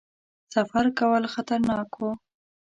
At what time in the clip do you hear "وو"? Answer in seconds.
1.99-2.11